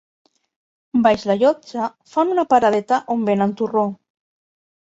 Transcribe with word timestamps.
Baix 1.07 1.25
la 1.31 1.35
Llotja 1.43 1.89
fan 2.13 2.33
una 2.37 2.47
paradeta 2.55 2.99
on 3.17 3.29
venen 3.29 3.55
torró. 3.63 3.85